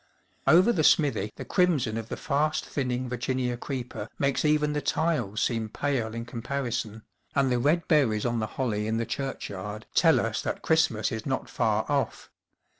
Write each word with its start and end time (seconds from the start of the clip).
Over 0.47 0.73
the 0.73 0.83
smithy 0.83 1.31
the 1.35 1.45
crimson 1.45 1.95
of 1.95 2.09
the 2.09 2.17
fast 2.17 2.65
thinning 2.65 3.07
Virginia 3.07 3.55
creeper 3.55 4.09
makes 4.17 4.43
even 4.43 4.73
the 4.73 4.81
tiles 4.81 5.41
seem 5.43 5.69
pale 5.69 6.15
in 6.15 6.25
comparison, 6.25 7.03
and 7.35 7.51
the 7.51 7.59
red 7.59 7.87
berries 7.87 8.25
on 8.25 8.39
the 8.39 8.47
holly 8.57 8.87
in 8.87 8.97
the 8.97 9.05
churchyard 9.05 9.85
tell 9.93 10.19
us 10.19 10.41
that 10.41 10.63
Christmas 10.63 11.11
is 11.11 11.27
not 11.27 11.51
far 11.51 11.85
off. 11.87 12.31